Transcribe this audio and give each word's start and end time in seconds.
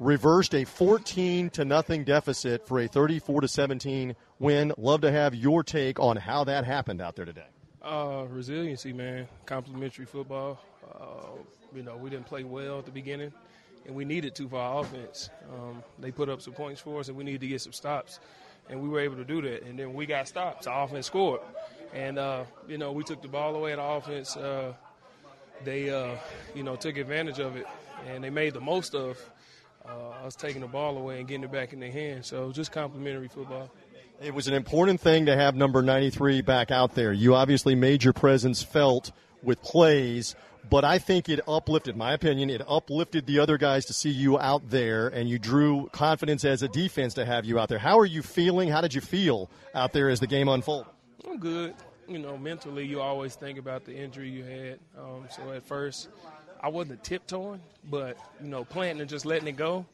reversed 0.00 0.54
a 0.54 0.64
14 0.64 1.50
to 1.50 1.64
nothing 1.64 2.04
deficit 2.04 2.66
for 2.66 2.80
a 2.80 2.88
34 2.88 3.42
to 3.42 3.48
17 3.48 4.16
win. 4.38 4.72
Love 4.76 5.02
to 5.02 5.12
have 5.12 5.34
your 5.34 5.62
take 5.62 6.00
on 6.00 6.16
how 6.16 6.42
that 6.44 6.64
happened 6.64 7.00
out 7.00 7.14
there 7.14 7.26
today. 7.26 7.46
Uh, 7.82 8.24
resiliency, 8.28 8.92
man. 8.92 9.28
Complementary 9.46 10.06
football. 10.06 10.58
Uh, 10.92 11.38
you 11.74 11.82
know, 11.82 11.96
we 11.96 12.10
didn't 12.10 12.26
play 12.26 12.42
well 12.42 12.78
at 12.78 12.86
the 12.86 12.90
beginning, 12.90 13.32
and 13.86 13.94
we 13.94 14.04
needed 14.04 14.34
to 14.34 14.48
for 14.48 14.58
our 14.58 14.80
offense. 14.80 15.30
Um, 15.52 15.82
they 15.98 16.10
put 16.10 16.28
up 16.28 16.40
some 16.40 16.54
points 16.54 16.80
for 16.80 16.98
us, 17.00 17.08
and 17.08 17.16
we 17.16 17.22
needed 17.22 17.42
to 17.42 17.48
get 17.48 17.60
some 17.60 17.72
stops, 17.72 18.20
and 18.68 18.82
we 18.82 18.88
were 18.88 19.00
able 19.00 19.16
to 19.16 19.24
do 19.24 19.42
that. 19.42 19.62
And 19.62 19.78
then 19.78 19.94
we 19.94 20.06
got 20.06 20.28
stops. 20.28 20.66
Our 20.66 20.84
offense 20.84 21.06
scored, 21.06 21.40
and 21.94 22.18
uh, 22.18 22.44
you 22.66 22.78
know, 22.78 22.92
we 22.92 23.04
took 23.04 23.22
the 23.22 23.28
ball 23.28 23.54
away 23.54 23.72
at 23.72 23.78
offense. 23.80 24.36
Uh, 24.36 24.72
they, 25.62 25.90
uh, 25.90 26.16
you 26.54 26.62
know, 26.62 26.76
took 26.76 26.96
advantage 26.96 27.38
of 27.38 27.56
it, 27.56 27.66
and 28.06 28.24
they 28.24 28.30
made 28.30 28.54
the 28.54 28.60
most 28.60 28.94
of 28.94 29.18
uh, 29.84 30.26
us 30.26 30.34
taking 30.34 30.60
the 30.60 30.66
ball 30.66 30.96
away 30.96 31.18
and 31.18 31.28
getting 31.28 31.44
it 31.44 31.52
back 31.52 31.72
in 31.72 31.80
their 31.80 31.90
hands. 31.90 32.26
So 32.26 32.52
just 32.52 32.72
complimentary 32.72 33.28
football. 33.28 33.70
It 34.22 34.34
was 34.34 34.48
an 34.48 34.54
important 34.54 35.00
thing 35.00 35.26
to 35.26 35.36
have 35.36 35.54
number 35.54 35.80
93 35.80 36.42
back 36.42 36.70
out 36.70 36.94
there. 36.94 37.12
You 37.12 37.34
obviously 37.34 37.74
made 37.74 38.04
your 38.04 38.12
presence 38.12 38.62
felt 38.62 39.12
with 39.42 39.62
plays, 39.62 40.34
but 40.68 40.84
I 40.84 40.98
think 40.98 41.30
it 41.30 41.40
uplifted, 41.48 41.96
my 41.96 42.12
opinion, 42.12 42.50
it 42.50 42.60
uplifted 42.68 43.26
the 43.26 43.38
other 43.38 43.56
guys 43.56 43.86
to 43.86 43.94
see 43.94 44.10
you 44.10 44.38
out 44.38 44.68
there, 44.68 45.08
and 45.08 45.28
you 45.28 45.38
drew 45.38 45.88
confidence 45.92 46.44
as 46.44 46.62
a 46.62 46.68
defense 46.68 47.14
to 47.14 47.24
have 47.24 47.46
you 47.46 47.58
out 47.58 47.70
there. 47.70 47.78
How 47.78 47.98
are 47.98 48.06
you 48.06 48.22
feeling? 48.22 48.68
How 48.68 48.82
did 48.82 48.92
you 48.92 49.00
feel 49.00 49.50
out 49.74 49.92
there 49.94 50.10
as 50.10 50.20
the 50.20 50.26
game 50.26 50.48
unfolded? 50.48 50.92
I'm 51.26 51.38
good. 51.38 51.74
You 52.06 52.18
know, 52.18 52.36
mentally, 52.36 52.84
you 52.84 53.00
always 53.00 53.36
think 53.36 53.58
about 53.58 53.84
the 53.84 53.96
injury 53.96 54.28
you 54.28 54.44
had. 54.44 54.80
Um, 54.98 55.28
so 55.30 55.52
at 55.52 55.62
first, 55.62 56.08
I 56.62 56.68
wasn't 56.68 57.02
tiptoeing, 57.02 57.60
but 57.88 58.18
you 58.42 58.48
know, 58.48 58.64
planting 58.64 59.00
and 59.00 59.08
just 59.08 59.24
letting 59.24 59.48
it 59.48 59.56
go. 59.56 59.86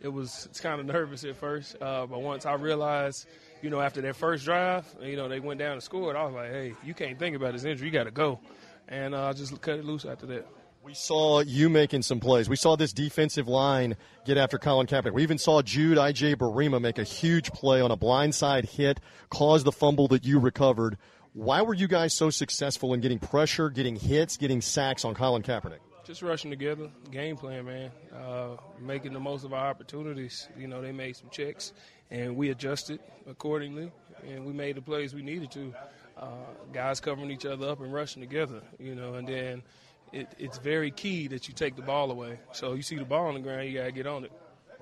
It 0.00 0.08
was 0.08 0.46
it's 0.50 0.60
kind 0.60 0.80
of 0.80 0.86
nervous 0.86 1.24
at 1.24 1.36
first, 1.36 1.76
uh, 1.80 2.06
but 2.06 2.20
once 2.22 2.46
I 2.46 2.54
realized, 2.54 3.26
you 3.60 3.70
know, 3.70 3.80
after 3.80 4.00
that 4.02 4.16
first 4.16 4.44
drive, 4.44 4.84
you 5.00 5.16
know, 5.16 5.28
they 5.28 5.40
went 5.40 5.58
down 5.60 5.72
and 5.72 5.82
scored. 5.82 6.16
I 6.16 6.24
was 6.24 6.34
like, 6.34 6.50
hey, 6.50 6.74
you 6.84 6.94
can't 6.94 7.18
think 7.18 7.36
about 7.36 7.52
this 7.52 7.64
injury. 7.64 7.86
You 7.86 7.92
got 7.92 8.04
to 8.04 8.10
go, 8.10 8.40
and 8.88 9.14
uh, 9.14 9.28
I 9.28 9.32
just 9.32 9.60
cut 9.60 9.78
it 9.78 9.84
loose 9.84 10.04
after 10.04 10.26
that. 10.26 10.46
We 10.84 10.94
saw 10.94 11.40
you 11.40 11.68
making 11.68 12.02
some 12.02 12.18
plays. 12.18 12.48
We 12.48 12.56
saw 12.56 12.74
this 12.74 12.92
defensive 12.92 13.46
line 13.46 13.96
get 14.24 14.36
after 14.36 14.58
Colin 14.58 14.88
Kaepernick. 14.88 15.12
We 15.12 15.22
even 15.22 15.38
saw 15.38 15.62
Jude 15.62 15.96
Adjei-Barimah 15.96 16.80
make 16.80 16.98
a 16.98 17.04
huge 17.04 17.52
play 17.52 17.80
on 17.80 17.92
a 17.92 17.96
blindside 17.96 18.68
hit, 18.68 18.98
cause 19.30 19.62
the 19.62 19.70
fumble 19.70 20.08
that 20.08 20.24
you 20.24 20.40
recovered. 20.40 20.98
Why 21.34 21.62
were 21.62 21.74
you 21.74 21.86
guys 21.86 22.12
so 22.14 22.30
successful 22.30 22.94
in 22.94 23.00
getting 23.00 23.20
pressure, 23.20 23.70
getting 23.70 23.94
hits, 23.94 24.36
getting 24.36 24.60
sacks 24.60 25.04
on 25.04 25.14
Colin 25.14 25.42
Kaepernick? 25.42 25.78
Just 26.04 26.20
rushing 26.20 26.50
together, 26.50 26.90
game 27.12 27.36
plan, 27.36 27.64
man. 27.64 27.90
Uh, 28.12 28.56
making 28.80 29.12
the 29.12 29.20
most 29.20 29.44
of 29.44 29.52
our 29.52 29.68
opportunities. 29.68 30.48
You 30.58 30.66
know, 30.66 30.82
they 30.82 30.90
made 30.90 31.14
some 31.14 31.30
checks, 31.30 31.72
and 32.10 32.36
we 32.36 32.50
adjusted 32.50 32.98
accordingly, 33.28 33.92
and 34.26 34.44
we 34.44 34.52
made 34.52 34.76
the 34.76 34.82
plays 34.82 35.14
we 35.14 35.22
needed 35.22 35.52
to. 35.52 35.72
Uh, 36.16 36.26
guys 36.72 36.98
covering 37.00 37.30
each 37.30 37.46
other 37.46 37.68
up 37.68 37.80
and 37.80 37.92
rushing 37.92 38.20
together, 38.20 38.62
you 38.80 38.94
know, 38.96 39.14
and 39.14 39.28
then 39.28 39.62
it, 40.12 40.28
it's 40.38 40.58
very 40.58 40.90
key 40.90 41.28
that 41.28 41.46
you 41.48 41.54
take 41.54 41.76
the 41.76 41.82
ball 41.82 42.10
away. 42.10 42.38
So 42.52 42.74
you 42.74 42.82
see 42.82 42.96
the 42.96 43.04
ball 43.04 43.28
on 43.28 43.34
the 43.34 43.40
ground, 43.40 43.68
you 43.68 43.78
got 43.78 43.84
to 43.84 43.92
get 43.92 44.06
on 44.06 44.24
it. 44.24 44.32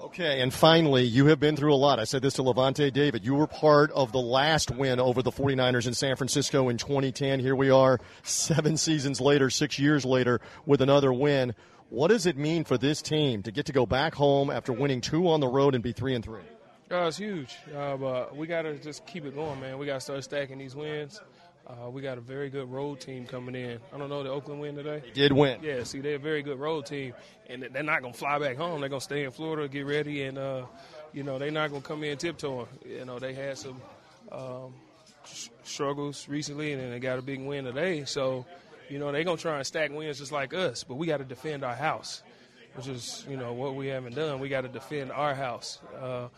Okay, 0.00 0.41
and 0.41 0.53
finally, 0.53 1.05
you 1.05 1.27
have 1.27 1.38
been 1.38 1.56
through 1.56 1.75
a 1.75 1.77
lot. 1.77 1.99
I 1.99 2.05
said 2.05 2.22
this 2.22 2.34
to 2.34 2.43
Lavonte 2.43 2.91
David. 2.91 3.22
You 3.22 3.34
were 3.34 3.47
part 3.47 3.91
of 3.91 4.12
the 4.12 4.21
last 4.21 4.71
win 4.71 4.99
over 4.99 5.21
the 5.21 5.31
49ers 5.31 5.87
in 5.87 5.93
San 5.93 6.16
Francisco 6.16 6.71
in 6.71 6.78
2010. 6.78 7.38
Here 7.38 7.55
we 7.55 7.69
are, 7.69 8.00
seven 8.22 8.78
seasons 8.78 9.21
later, 9.21 9.50
six 9.50 9.78
years 9.78 10.06
later, 10.06 10.41
with 10.65 10.81
another 10.81 11.12
win. 11.12 11.55
What 11.91 12.09
does 12.09 12.25
it 12.25 12.38
mean 12.38 12.65
for 12.65 12.78
this 12.78 13.03
team 13.03 13.43
to 13.43 13.53
get 13.53 13.66
to 13.66 13.72
go 13.72 13.84
back 13.84 14.15
home 14.15 14.49
after 14.49 14.72
winning 14.72 15.03
two 15.03 15.28
on 15.28 15.41
the 15.41 15.49
road 15.49 15.75
and 15.75 15.84
be 15.84 15.93
three 15.93 16.15
and 16.15 16.25
three? 16.25 16.44
Uh, 16.91 17.03
it's 17.06 17.19
huge, 17.19 17.59
uh, 17.77 17.99
but 17.99 18.34
we 18.34 18.47
got 18.47 18.62
to 18.62 18.78
just 18.78 19.05
keep 19.05 19.27
it 19.27 19.34
going, 19.34 19.61
man. 19.61 19.77
We 19.77 19.84
got 19.84 19.94
to 19.94 20.00
start 20.00 20.25
stacking 20.25 20.56
these 20.56 20.75
wins. 20.75 21.21
Uh, 21.70 21.88
we 21.88 22.03
got 22.03 22.19
a 22.19 22.20
very 22.20 22.50
good 22.50 22.69
road 22.69 22.98
team 23.00 23.25
coming 23.26 23.54
in. 23.54 23.78
I 23.94 23.98
don't 23.98 24.08
know 24.08 24.25
the 24.25 24.31
Oakland 24.31 24.60
win 24.60 24.75
today. 24.75 25.03
They 25.04 25.10
did 25.12 25.32
win. 25.32 25.60
Yeah, 25.62 25.84
see, 25.84 26.00
they're 26.00 26.16
a 26.16 26.19
very 26.19 26.42
good 26.42 26.58
road 26.58 26.86
team, 26.86 27.14
and 27.48 27.62
they're 27.62 27.82
not 27.84 28.03
gonna 28.03 28.12
fly 28.12 28.38
back 28.41 28.56
home. 28.56 28.81
They're 28.81 28.88
gonna 28.88 29.00
stay 29.00 29.22
in 29.25 29.31
Florida, 29.31 29.69
get 29.69 29.86
ready, 29.86 30.25
and 30.25 30.36
uh, 30.36 30.66
you 31.12 31.22
know 31.22 31.38
they're 31.38 31.53
not 31.53 31.70
gonna 31.70 31.82
come 31.82 32.03
in 32.03 32.19
tiptoeing. 32.19 32.66
You 32.84 33.04
know 33.04 33.20
they 33.20 33.34
had 33.34 33.56
some 33.56 33.81
um, 34.32 34.75
sh- 35.25 35.48
struggles 35.62 36.28
recently, 36.28 36.72
and 36.72 36.82
then 36.82 36.91
they 36.91 36.98
got 36.98 37.19
a 37.20 37.22
big 37.22 37.41
win 37.41 37.64
today. 37.64 38.04
So, 38.04 38.47
you 38.88 38.98
know 38.98 39.12
they're 39.12 39.22
gonna 39.25 39.37
try 39.37 39.56
and 39.56 39.66
stack 39.66 39.92
wins 39.92 40.19
just 40.19 40.32
like 40.32 40.52
us, 40.52 40.82
but 40.82 40.97
we 40.97 41.06
got 41.06 41.19
to 41.19 41.25
defend 41.25 41.62
our 41.64 41.76
house, 41.76 42.25
which 42.75 42.88
is 42.88 43.25
you 43.31 43.37
know 43.37 43.52
what 43.52 43.76
we 43.76 43.87
haven't 43.87 44.16
done. 44.16 44.41
We 44.41 44.48
got 44.48 44.62
to 44.62 44.69
defend 44.69 45.12
our 45.12 45.34
house. 45.37 45.78
Uh, 46.00 46.28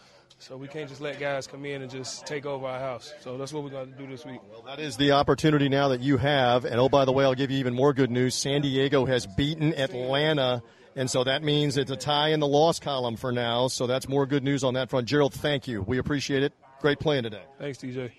so 0.42 0.56
we 0.56 0.66
can't 0.66 0.88
just 0.88 1.00
let 1.00 1.20
guys 1.20 1.46
come 1.46 1.64
in 1.64 1.82
and 1.82 1.90
just 1.90 2.26
take 2.26 2.46
over 2.46 2.66
our 2.66 2.80
house. 2.80 3.14
So 3.20 3.38
that's 3.38 3.52
what 3.52 3.62
we're 3.62 3.70
going 3.70 3.92
to 3.92 3.96
do 3.96 4.08
this 4.08 4.24
week. 4.24 4.40
Well, 4.50 4.62
that 4.62 4.80
is 4.80 4.96
the 4.96 5.12
opportunity 5.12 5.68
now 5.68 5.88
that 5.88 6.00
you 6.00 6.16
have. 6.16 6.64
And 6.64 6.80
oh, 6.80 6.88
by 6.88 7.04
the 7.04 7.12
way, 7.12 7.24
I'll 7.24 7.36
give 7.36 7.52
you 7.52 7.58
even 7.58 7.74
more 7.74 7.92
good 7.92 8.10
news. 8.10 8.34
San 8.34 8.60
Diego 8.60 9.04
has 9.04 9.24
beaten 9.24 9.72
Atlanta. 9.74 10.62
And 10.96 11.08
so 11.08 11.22
that 11.22 11.44
means 11.44 11.76
it's 11.76 11.92
a 11.92 11.96
tie 11.96 12.30
in 12.30 12.40
the 12.40 12.48
loss 12.48 12.80
column 12.80 13.14
for 13.16 13.30
now. 13.30 13.68
So 13.68 13.86
that's 13.86 14.08
more 14.08 14.26
good 14.26 14.42
news 14.42 14.64
on 14.64 14.74
that 14.74 14.90
front. 14.90 15.06
Gerald, 15.06 15.32
thank 15.32 15.68
you. 15.68 15.82
We 15.82 15.98
appreciate 15.98 16.42
it. 16.42 16.52
Great 16.80 16.98
playing 16.98 17.22
today. 17.22 17.44
Thanks, 17.60 17.78
DJ. 17.78 18.10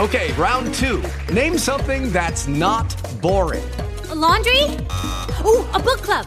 Okay, 0.00 0.32
round 0.32 0.74
two. 0.74 1.00
Name 1.32 1.58
something 1.58 2.10
that's 2.10 2.48
not 2.48 2.92
boring. 3.22 3.62
A 4.08 4.14
laundry? 4.16 4.64
Ooh, 5.46 5.64
a 5.74 5.78
book 5.78 6.02
club. 6.02 6.26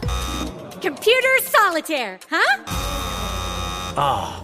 Computer 0.80 1.38
solitaire, 1.42 2.18
huh? 2.30 2.64
Ah. 3.96 4.43